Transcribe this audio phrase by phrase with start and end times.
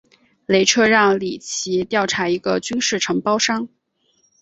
[0.47, 3.69] 雷彻让里奇调查一个军事承包商。